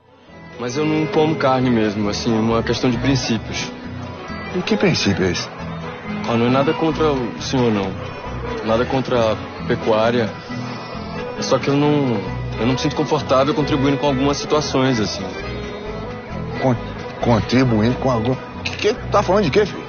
[0.60, 3.72] Mas eu não como carne mesmo, assim, uma questão de princípios.
[4.54, 5.48] E que princípio é esse?
[6.28, 7.90] Ah, não é nada contra o senhor, não.
[8.66, 10.28] Nada contra a pecuária.
[11.38, 12.20] É só que eu não
[12.62, 15.24] eu não me sinto confortável contribuindo com algumas situações, assim.
[16.60, 16.76] Con
[17.20, 18.36] contribuindo com algum.
[18.62, 19.82] Que, que tá falando de quê, filho?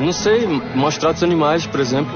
[0.00, 2.12] Não sei, mostrar dos animais, por exemplo.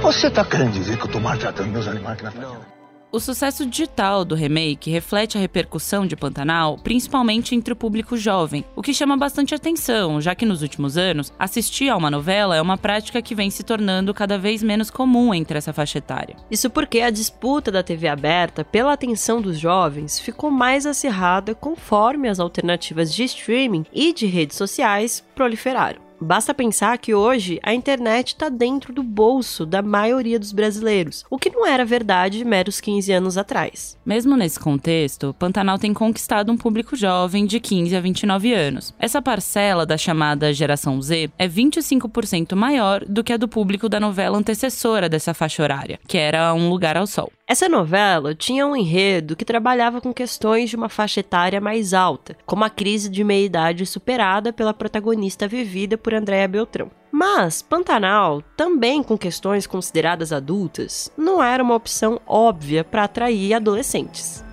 [0.00, 2.46] Você tá querendo dizer que eu tô maltratando meus animais aqui na frente?
[2.46, 2.77] Não.
[3.10, 8.66] O sucesso digital do remake reflete a repercussão de Pantanal, principalmente entre o público jovem,
[8.76, 12.60] o que chama bastante atenção, já que nos últimos anos, assistir a uma novela é
[12.60, 16.36] uma prática que vem se tornando cada vez menos comum entre essa faixa etária.
[16.50, 22.28] Isso porque a disputa da TV aberta pela atenção dos jovens ficou mais acirrada conforme
[22.28, 26.07] as alternativas de streaming e de redes sociais proliferaram.
[26.20, 31.38] Basta pensar que hoje a internet está dentro do bolso da maioria dos brasileiros, o
[31.38, 33.96] que não era verdade meros 15 anos atrás.
[34.04, 38.94] Mesmo nesse contexto, Pantanal tem conquistado um público jovem de 15 a 29 anos.
[38.98, 44.00] Essa parcela da chamada geração Z é 25% maior do que a do público da
[44.00, 47.30] novela antecessora dessa faixa horária, que era Um Lugar ao Sol.
[47.50, 52.36] Essa novela tinha um enredo que trabalhava com questões de uma faixa etária mais alta,
[52.44, 56.90] como a crise de meia-idade superada pela protagonista vivida por Andréa Beltrão.
[57.10, 64.44] Mas Pantanal, também com questões consideradas adultas, não era uma opção óbvia para atrair adolescentes.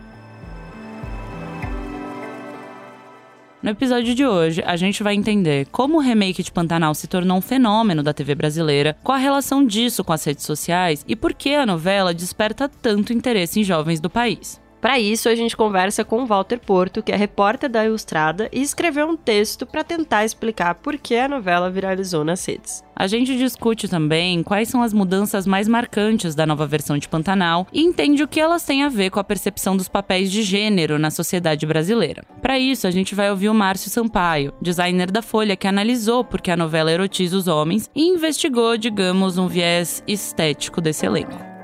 [3.66, 7.40] No episódio de hoje, a gente vai entender como o remake de Pantanal se tornou
[7.40, 11.34] um fenômeno da TV brasileira, qual a relação disso com as redes sociais e por
[11.34, 14.62] que a novela desperta tanto interesse em jovens do país.
[14.86, 19.08] Para isso, a gente conversa com Walter Porto, que é repórter da Ilustrada e escreveu
[19.08, 22.84] um texto para tentar explicar por que a novela viralizou nas redes.
[22.96, 27.66] A gente discute também quais são as mudanças mais marcantes da nova versão de Pantanal
[27.74, 31.00] e entende o que elas têm a ver com a percepção dos papéis de gênero
[31.00, 32.24] na sociedade brasileira.
[32.40, 36.40] Para isso, a gente vai ouvir o Márcio Sampaio, designer da Folha, que analisou por
[36.40, 41.55] que a novela erotiza os homens e investigou, digamos, um viés estético desse elenco.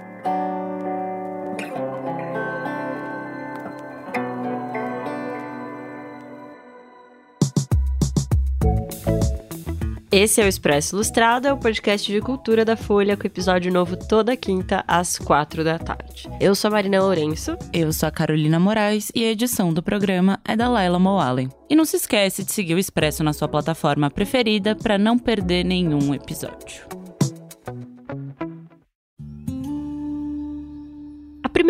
[10.13, 13.95] Esse é o Expresso Ilustrado, é o podcast de cultura da Folha, com episódio novo
[13.95, 16.29] toda quinta, às quatro da tarde.
[16.37, 17.57] Eu sou a Marina Lourenço.
[17.71, 21.47] Eu sou a Carolina Moraes e a edição do programa é da Laila Moalen.
[21.69, 25.63] E não se esquece de seguir o Expresso na sua plataforma preferida para não perder
[25.63, 27.00] nenhum episódio.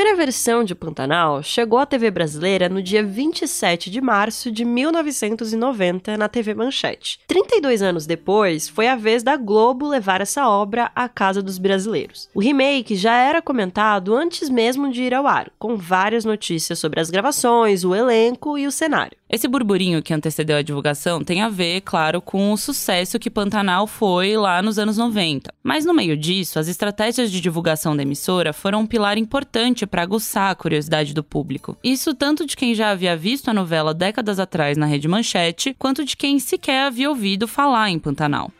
[0.01, 6.17] Primeira versão de Pantanal chegou à TV brasileira no dia 27 de março de 1990
[6.17, 7.19] na TV Manchete.
[7.27, 12.27] 32 anos depois, foi a vez da Globo levar essa obra à casa dos brasileiros.
[12.33, 16.99] O remake já era comentado antes mesmo de ir ao ar, com várias notícias sobre
[16.99, 19.15] as gravações, o elenco e o cenário.
[19.31, 23.87] Esse burburinho que antecedeu a divulgação tem a ver, claro, com o sucesso que Pantanal
[23.87, 25.53] foi lá nos anos 90.
[25.63, 30.01] Mas no meio disso, as estratégias de divulgação da emissora foram um pilar importante para
[30.01, 31.77] aguçar a curiosidade do público.
[31.81, 36.03] Isso tanto de quem já havia visto a novela décadas atrás na Rede Manchete, quanto
[36.03, 38.51] de quem sequer havia ouvido falar em Pantanal.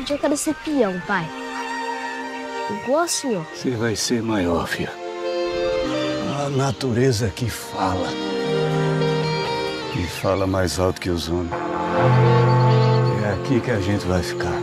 [0.00, 1.24] Um dia eu quero ser peão, pai.
[2.82, 3.46] Igual o senhor.
[3.54, 4.97] Você vai ser maior, filho.
[6.48, 8.08] A natureza que fala.
[9.94, 11.52] E fala mais alto que os homens.
[13.22, 14.58] É aqui que a gente vai ficar.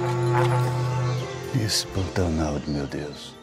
[1.63, 3.35] Esse Pantanal meu Deus.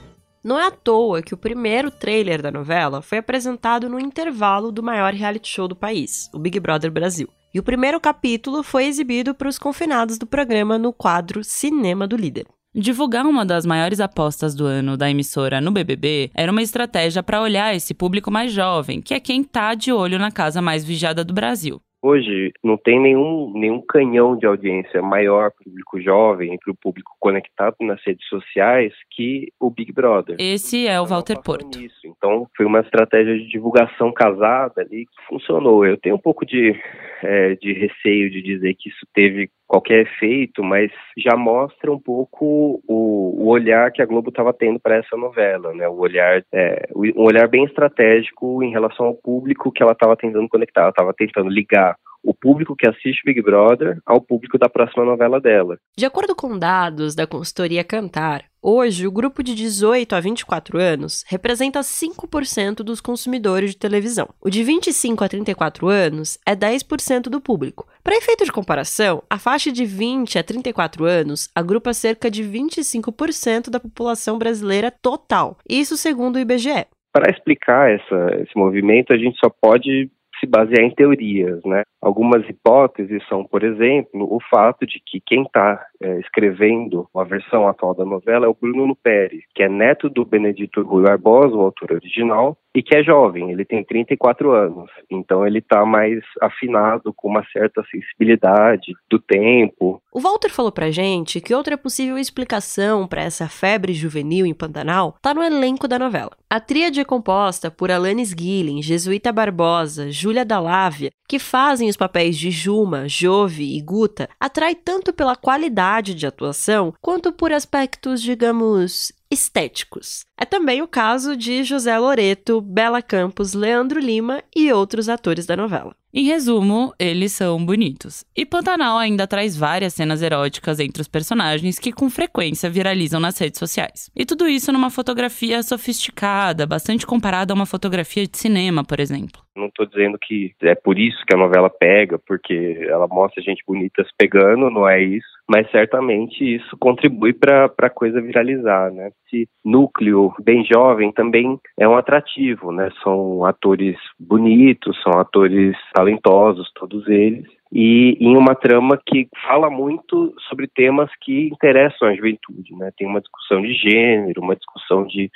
[0.43, 4.83] Não é à toa que o primeiro trailer da novela foi apresentado no intervalo do
[4.83, 7.29] maior reality show do país, o Big Brother Brasil.
[7.55, 12.17] E o primeiro capítulo foi exibido para os confinados do programa no quadro Cinema do
[12.17, 12.49] Líder.
[12.75, 17.43] Divulgar uma das maiores apostas do ano da emissora no BBB era uma estratégia para
[17.43, 21.23] olhar esse público mais jovem, que é quem tá de olho na casa mais vigiada
[21.23, 21.83] do Brasil.
[22.01, 26.77] Hoje não tem nenhum, nenhum canhão de audiência maior para o público jovem, para o
[26.77, 30.37] público conectado nas redes sociais que o Big Brother.
[30.41, 31.79] Esse é o Walter Porto.
[32.05, 35.85] Então foi uma estratégia de divulgação casada ali que funcionou.
[35.85, 36.75] Eu tenho um pouco de
[37.23, 42.83] é, de receio de dizer que isso teve qualquer efeito, mas já mostra um pouco
[42.87, 45.89] o, o olhar que a Globo estava tendo para essa novela, né?
[45.89, 50.47] O olhar, é, um olhar bem estratégico em relação ao público que ela estava tentando
[50.47, 50.83] conectar.
[50.83, 55.41] Ela estava tentando ligar o público que assiste Big Brother ao público da próxima novela
[55.41, 55.79] dela.
[55.97, 61.25] De acordo com dados da consultoria Cantar, hoje o grupo de 18 a 24 anos
[61.27, 64.29] representa 5% dos consumidores de televisão.
[64.41, 67.87] O de 25 a 34 anos é 10% do público.
[68.03, 73.71] Para efeito de comparação, a faixa de 20 a 34 anos agrupa cerca de 25%
[73.71, 76.87] da população brasileira total, isso segundo o IBGE.
[77.13, 80.11] Para explicar essa, esse movimento, a gente só pode
[80.43, 81.85] se basear em teorias, né?
[82.01, 87.69] Algumas hipóteses são, por exemplo, o fato de que quem está é, escrevendo a versão
[87.69, 91.61] atual da novela é o Bruno Luperi, que é neto do Benedito Rui Barbosa, o
[91.61, 97.13] autor original, e que é jovem, ele tem 34 anos, então ele está mais afinado
[97.15, 100.01] com uma certa sensibilidade do tempo.
[100.11, 105.15] O Walter falou pra gente que outra possível explicação para essa febre juvenil em Pantanal
[105.17, 106.31] está no elenco da novela.
[106.49, 112.39] A tríade é composta por Alanis Guilin, Jesuíta Barbosa, Júlia Dalávia, que fazem os papéis
[112.39, 119.13] de Juma, Jove e Guta, atrai tanto pela qualidade de atuação quanto por aspectos, digamos,
[119.31, 120.25] estéticos.
[120.39, 125.57] É também o caso de José Loreto, Bela Campos, Leandro Lima e outros atores da
[125.57, 125.95] novela.
[126.15, 128.23] Em resumo, eles são bonitos.
[128.37, 133.39] E Pantanal ainda traz várias cenas eróticas entre os personagens que com frequência viralizam nas
[133.39, 134.11] redes sociais.
[134.15, 139.41] E tudo isso numa fotografia sofisticada, bastante comparada a uma fotografia de cinema, por exemplo.
[139.57, 143.65] Não estou dizendo que é por isso que a novela pega, porque ela mostra gente
[143.67, 145.32] bonita se pegando, não é isso.
[145.51, 149.11] Mas certamente isso contribui para a coisa viralizar, né?
[149.27, 152.91] Esse núcleo bem jovem também é um atrativo, né?
[153.03, 160.35] São atores bonitos, são atores talentosos, todos eles e em uma trama que fala muito
[160.47, 162.91] sobre temas que interessam a juventude, né?
[162.99, 165.31] Tem uma discussão de gênero, uma discussão de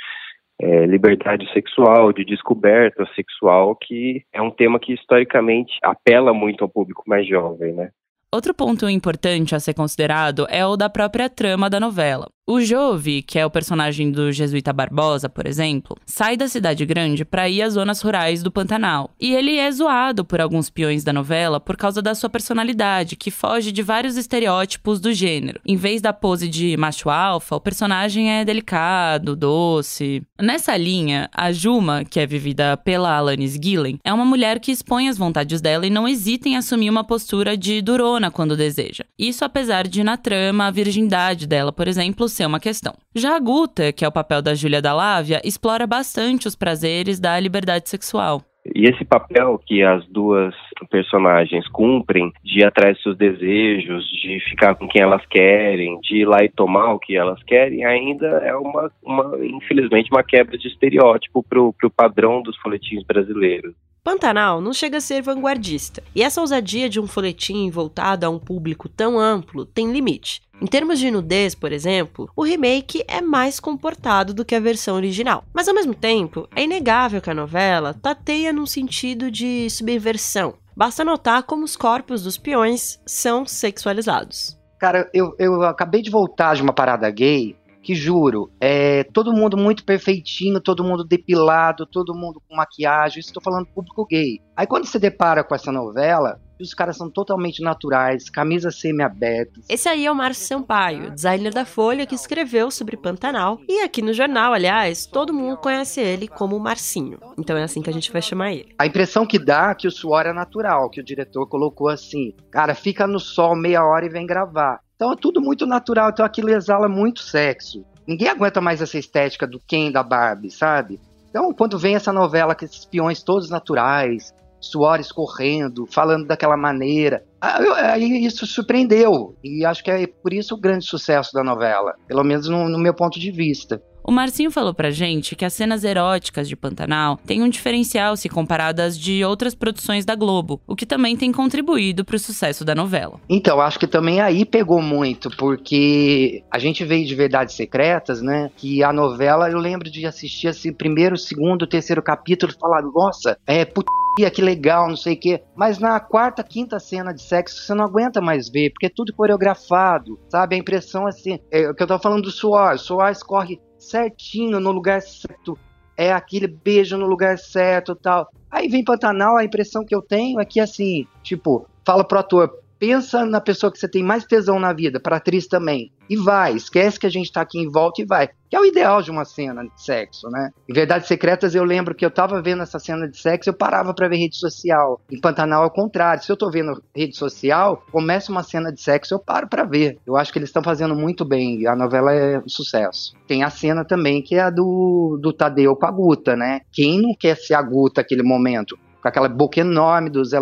[0.61, 6.69] é, liberdade sexual, de descoberta sexual, que é um tema que historicamente apela muito ao
[6.69, 7.91] público mais jovem, né?
[8.35, 12.29] Outro ponto importante a ser considerado é o da própria trama da novela.
[12.49, 17.25] O Jove, que é o personagem do Jesuíta Barbosa, por exemplo, sai da cidade grande
[17.25, 19.11] para ir às zonas rurais do Pantanal.
[19.21, 23.33] E ele é zoado por alguns peões da novela por causa da sua personalidade, que
[23.33, 25.61] foge de vários estereótipos do gênero.
[25.67, 30.23] Em vez da pose de macho alfa, o personagem é delicado, doce.
[30.41, 35.09] Nessa linha, a Juma, que é vivida pela Alanis Gillen, é uma mulher que expõe
[35.09, 39.05] as vontades dela e não hesita em assumir uma postura de durona quando deseja.
[39.19, 42.95] Isso apesar de, na trama, a virgindade dela, por exemplo, ser uma questão.
[43.15, 47.39] Já a Guta, que é o papel da Júlia Dalávia, explora bastante os prazeres da
[47.41, 48.43] liberdade sexual.
[48.75, 50.55] E esse papel que as duas
[50.91, 56.23] personagens cumprem de ir atrás dos seus desejos, de ficar com quem elas querem, de
[56.23, 60.59] ir lá e tomar o que elas querem, ainda é uma, uma infelizmente, uma quebra
[60.59, 63.75] de estereótipo para o padrão dos folhetins brasileiros.
[64.07, 68.39] Pantanal não chega a ser vanguardista, e essa ousadia de um folhetim voltado a um
[68.39, 70.43] público tão amplo tem limite.
[70.63, 74.95] Em termos de nudez, por exemplo, o remake é mais comportado do que a versão
[74.95, 75.43] original.
[75.53, 80.55] Mas ao mesmo tempo, é inegável que a novela tateia num sentido de subversão.
[80.77, 84.57] Basta notar como os corpos dos peões são sexualizados.
[84.79, 87.57] Cara, eu, eu acabei de voltar de uma parada gay
[87.87, 93.21] que juro, é todo mundo muito perfeitinho, todo mundo depilado, todo mundo com maquiagem.
[93.21, 94.41] Estou falando público gay.
[94.57, 99.61] Aí quando você depara com essa novela, os caras são totalmente naturais, camisa semi-aberta.
[99.69, 103.61] Esse aí é o Márcio Sampaio, designer da Folha, que escreveu sobre Pantanal.
[103.69, 107.21] E aqui no jornal, aliás, todo mundo conhece ele como Marcinho.
[107.39, 108.75] Então é assim que a gente vai chamar ele.
[108.79, 112.35] A impressão que dá é que o suor é natural, que o diretor colocou assim:
[112.51, 114.81] cara, fica no sol meia hora e vem gravar.
[114.97, 117.85] Então é tudo muito natural, então aquilo exala muito sexo.
[118.07, 120.99] Ninguém aguenta mais essa estética do Ken da Barbie, sabe?
[121.29, 127.23] Então, quando vem essa novela com esses peões todos naturais, suores correndo, falando daquela maneira,
[127.41, 129.37] aí isso surpreendeu.
[129.45, 132.79] E acho que é por isso o grande sucesso da novela, pelo menos no, no
[132.79, 133.83] meu ponto de vista.
[134.07, 138.29] O Marcinho falou pra gente que as cenas eróticas de Pantanal têm um diferencial se
[138.29, 142.73] comparadas de outras produções da Globo, o que também tem contribuído para o sucesso da
[142.73, 143.19] novela.
[143.29, 148.49] Então, acho que também aí pegou muito, porque a gente veio de Verdades Secretas, né?
[148.57, 153.65] Que a novela, eu lembro de assistir assim, primeiro, segundo, terceiro capítulo falar, nossa, é
[153.65, 153.89] put
[154.33, 155.43] que legal, não sei o quê.
[155.55, 159.13] Mas na quarta, quinta cena de sexo, você não aguenta mais ver, porque é tudo
[159.13, 160.55] coreografado, sabe?
[160.55, 163.61] A impressão assim, é o que eu tava falando do suor, o suor escorre
[163.91, 165.59] certinho no lugar certo,
[165.97, 168.31] é aquele beijo no lugar certo tal.
[168.51, 172.59] Aí vem Pantanal, a impressão que eu tenho é que assim, tipo, fala pro ator,
[172.79, 175.93] pensa na pessoa que você tem mais tesão na vida, pra atriz também.
[176.09, 178.29] E vai, esquece que a gente tá aqui em volta e vai.
[178.49, 180.51] Que é o ideal de uma cena de sexo, né?
[180.69, 183.93] Em Verdades Secretas, eu lembro que eu tava vendo essa cena de sexo, eu parava
[183.93, 185.01] para ver rede social.
[185.11, 186.23] Em Pantanal, ao contrário.
[186.23, 189.99] Se eu tô vendo rede social, começa uma cena de sexo, eu paro para ver.
[190.07, 191.67] Eu acho que eles estão fazendo muito bem.
[191.67, 193.15] A novela é um sucesso.
[193.27, 196.61] Tem a cena também que é a do, do Tadeu com a Guta, né?
[196.73, 198.79] Quem não quer ser a Guta naquele momento?
[199.03, 200.39] Com aquela boca enorme do Zé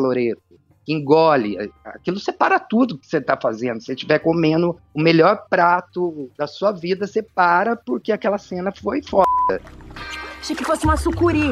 [0.84, 1.70] Loreto engole.
[1.84, 3.80] Aquilo separa tudo que você está fazendo.
[3.80, 8.72] Se você estiver comendo o melhor prato da sua vida, você para porque aquela cena
[8.72, 9.26] foi foda.
[10.40, 11.50] Achei que fosse uma sucuri.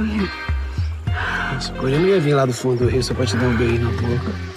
[1.07, 3.57] A sucuri não ia vir lá do fundo do rio só pra te dar um
[3.57, 4.53] beijo na boca.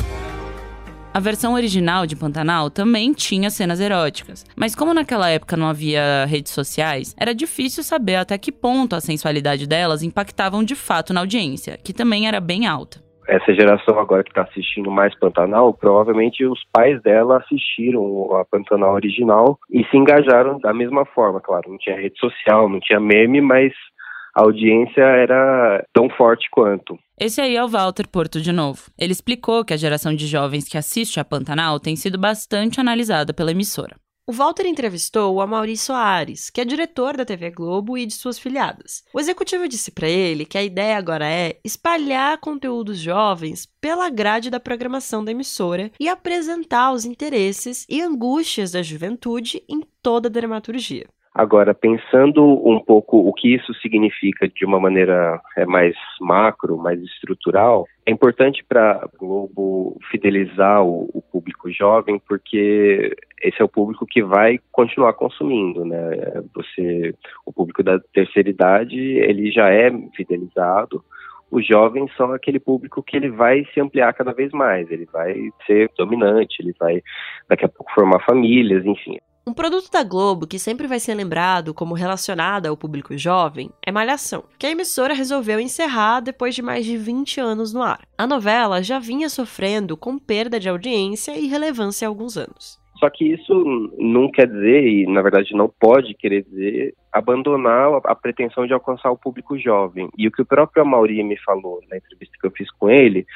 [1.14, 6.26] A versão original de Pantanal também tinha cenas eróticas, mas como naquela época não havia
[6.26, 11.22] redes sociais, era difícil saber até que ponto a sensualidade delas impactavam de fato na
[11.22, 16.46] audiência, que também era bem alta essa geração agora que está assistindo mais Pantanal, provavelmente
[16.46, 21.70] os pais dela assistiram a Pantanal original e se engajaram da mesma forma, claro.
[21.70, 23.74] Não tinha rede social, não tinha meme, mas
[24.36, 27.00] a audiência era tão forte quanto.
[27.18, 28.82] Esse aí é o Walter Porto de novo.
[29.00, 33.34] Ele explicou que a geração de jovens que assiste a Pantanal tem sido bastante analisada
[33.34, 33.96] pela emissora.
[34.28, 38.40] O Walter entrevistou o Amaury Soares, que é diretor da TV Globo e de suas
[38.40, 39.04] filiadas.
[39.14, 44.50] O executivo disse para ele que a ideia agora é espalhar conteúdos jovens pela grade
[44.50, 50.32] da programação da emissora e apresentar os interesses e angústias da juventude em toda a
[50.32, 51.06] dramaturgia.
[51.38, 56.98] Agora, pensando um pouco o que isso significa de uma maneira é, mais macro, mais
[57.02, 63.14] estrutural, é importante para a Globo fidelizar o, o, público jovem, porque
[63.44, 66.42] esse é o público que vai continuar consumindo, né?
[66.54, 67.14] Você,
[67.46, 71.04] o público da terceira idade, ele já é fidelizado.
[71.52, 75.36] Os jovens são aquele público que ele vai se ampliar cada vez mais, ele vai
[75.68, 77.04] ser dominante, ele vai
[77.50, 79.18] daqui a pouco formar famílias, enfim.
[79.48, 83.92] Um produto da Globo que sempre vai ser lembrado como relacionado ao público jovem é
[83.92, 88.02] Malhação, que a emissora resolveu encerrar depois de mais de 20 anos no ar.
[88.18, 92.84] A novela já vinha sofrendo com perda de audiência e relevância há alguns anos.
[92.98, 98.16] Só que isso não quer dizer, e na verdade não pode querer dizer, abandonar a
[98.16, 100.10] pretensão de alcançar o público jovem.
[100.18, 103.28] E o que o próprio Amaury me falou na entrevista que eu fiz com ele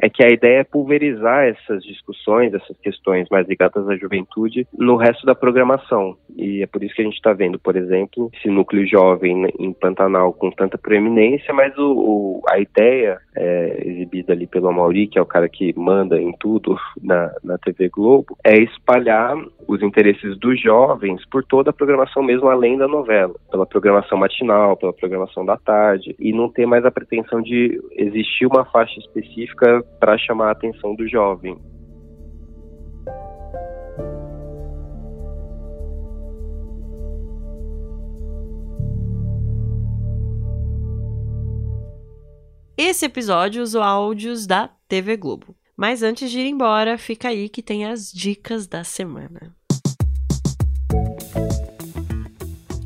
[0.00, 4.96] é que a ideia é pulverizar essas discussões, essas questões mais ligadas à juventude no
[4.96, 6.16] resto da programação.
[6.36, 9.72] E é por isso que a gente está vendo, por exemplo, esse núcleo jovem em
[9.72, 15.18] Pantanal com tanta proeminência, mas o, o a ideia é, exibida ali pelo Amaury, que
[15.18, 19.36] é o cara que manda em tudo na, na TV Globo, é espalhar
[19.66, 24.76] os interesses dos jovens por toda a programação mesmo além da novela pela programação matinal,
[24.76, 29.84] pela programação da tarde, e não ter mais a pretensão de existir uma faixa específica
[29.98, 31.58] para chamar a atenção do jovem.
[42.76, 45.56] Esse episódio usou áudios da TV Globo.
[45.76, 49.54] Mas antes de ir embora, fica aí que tem as dicas da semana.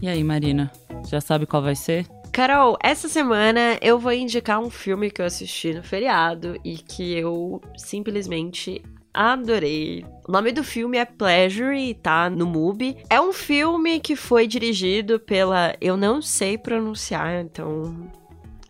[0.02, 0.70] E aí, Marina?
[1.08, 2.06] Já sabe qual vai ser?
[2.32, 7.12] Carol, essa semana eu vou indicar um filme que eu assisti no feriado e que
[7.14, 8.82] eu simplesmente
[9.12, 10.04] adorei.
[10.26, 12.98] O nome do filme é Pleasure tá no MUBI.
[13.10, 15.74] É um filme que foi dirigido pela.
[15.80, 18.10] Eu não sei pronunciar, então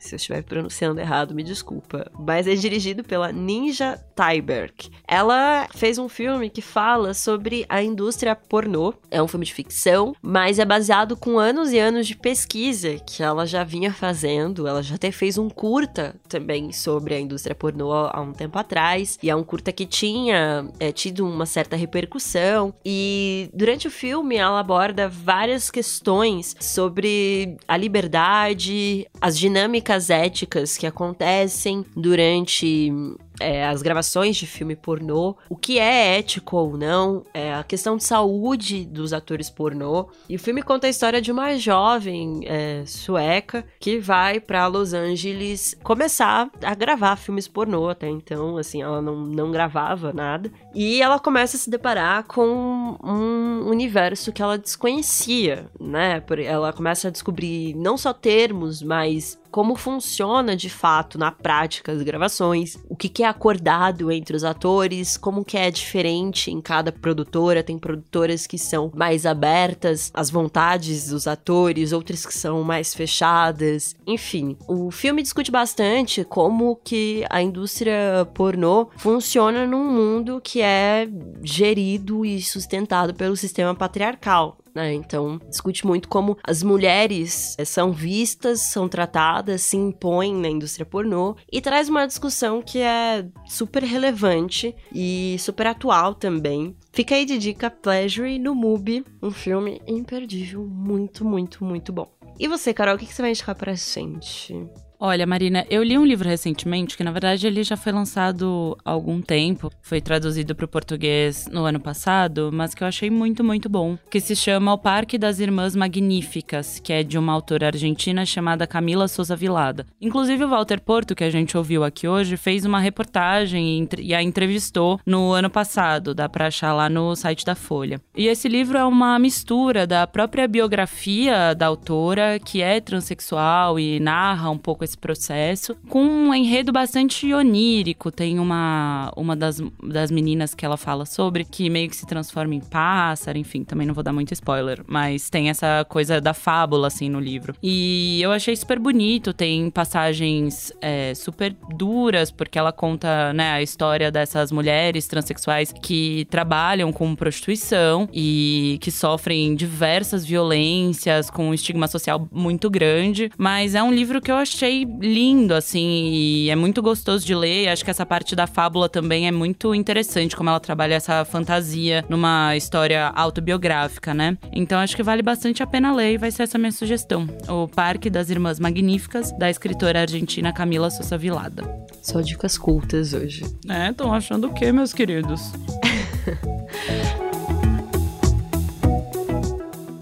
[0.00, 2.10] se eu estiver pronunciando errado, me desculpa.
[2.18, 4.90] Mas é dirigido pela Ninja Tyberg.
[5.06, 8.94] Ela fez um filme que fala sobre a indústria pornô.
[9.10, 13.22] É um filme de ficção, mas é baseado com anos e anos de pesquisa que
[13.22, 14.66] ela já vinha fazendo.
[14.66, 19.18] Ela já até fez um curta também sobre a indústria pornô há um tempo atrás.
[19.22, 22.74] E é um curta que tinha é, tido uma certa repercussão.
[22.84, 30.86] E durante o filme ela aborda várias questões sobre a liberdade, as dinâmicas éticas que
[30.86, 32.92] acontecem durante
[33.40, 37.96] é, as gravações de filme pornô, o que é ético ou não, é, a questão
[37.96, 40.08] de saúde dos atores pornô.
[40.28, 44.92] E o filme conta a história de uma jovem é, sueca que vai para Los
[44.92, 50.52] Angeles começar a gravar filmes pornô até então, assim, ela não, não gravava nada.
[50.74, 56.22] E ela começa a se deparar com um universo que ela desconhecia, né?
[56.44, 62.02] Ela começa a descobrir não só termos, mas como funciona de fato na prática as
[62.02, 66.92] gravações, o que, que é acordado entre os atores, como que é diferente em cada
[66.92, 67.62] produtora.
[67.62, 73.94] Tem produtoras que são mais abertas às vontades dos atores, outras que são mais fechadas.
[74.06, 81.08] Enfim, o filme discute bastante como que a indústria pornô funciona num mundo que é
[81.42, 84.58] gerido e sustentado pelo sistema patriarcal.
[84.74, 84.94] Né?
[84.94, 90.86] Então, discute muito como as mulheres eh, são vistas, são tratadas, se impõem na indústria
[90.86, 96.76] pornô e traz uma discussão que é super relevante e super atual também.
[96.92, 102.08] Fica aí de dica Pleasure no MUBI, um filme imperdível, muito, muito, muito bom.
[102.38, 104.54] E você, Carol, o que você vai indicar pra gente?
[105.02, 108.90] Olha, Marina, eu li um livro recentemente que, na verdade, ele já foi lançado há
[108.90, 113.42] algum tempo, foi traduzido para o português no ano passado, mas que eu achei muito,
[113.42, 117.68] muito bom, que se chama O Parque das Irmãs Magníficas, que é de uma autora
[117.68, 119.86] argentina chamada Camila Souza Vilada.
[120.02, 124.22] Inclusive, o Walter Porto, que a gente ouviu aqui hoje, fez uma reportagem e a
[124.22, 128.02] entrevistou no ano passado, dá para achar lá no site da Folha.
[128.14, 133.98] E esse livro é uma mistura da própria biografia da autora, que é transexual e
[133.98, 138.10] narra um pouco esse processo, com um enredo bastante onírico.
[138.10, 142.54] Tem uma, uma das, das meninas que ela fala sobre, que meio que se transforma
[142.54, 146.88] em pássaro, enfim, também não vou dar muito spoiler, mas tem essa coisa da fábula,
[146.88, 147.54] assim, no livro.
[147.62, 153.62] E eu achei super bonito, tem passagens é, super duras, porque ela conta, né, a
[153.62, 161.54] história dessas mulheres transexuais que trabalham com prostituição e que sofrem diversas violências, com um
[161.54, 163.30] estigma social muito grande.
[163.38, 167.68] Mas é um livro que eu achei lindo, assim, e é muito gostoso de ler.
[167.68, 172.04] Acho que essa parte da fábula também é muito interessante, como ela trabalha essa fantasia
[172.08, 174.36] numa história autobiográfica, né?
[174.52, 177.28] Então acho que vale bastante a pena ler e vai ser essa minha sugestão.
[177.48, 181.62] O Parque das Irmãs Magníficas, da escritora argentina Camila Sousa Vilada.
[182.02, 183.44] Só dicas cultas hoje.
[183.68, 185.52] É, estão achando o quê, meus queridos?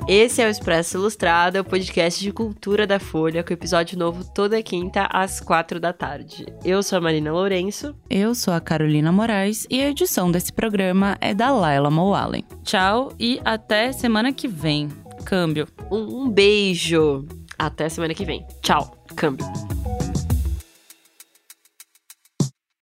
[0.09, 4.63] Esse é o Expresso Ilustrado, o podcast de cultura da Folha, com episódio novo toda
[4.63, 6.47] quinta às quatro da tarde.
[6.65, 7.95] Eu sou a Marina Lourenço.
[8.09, 12.43] Eu sou a Carolina Moraes e a edição desse programa é da Laila Moalen.
[12.65, 14.89] Tchau e até semana que vem.
[15.27, 15.69] Câmbio.
[15.91, 17.27] Um beijo.
[17.59, 18.47] Até semana que vem.
[18.63, 19.05] Tchau.
[19.15, 19.45] Câmbio.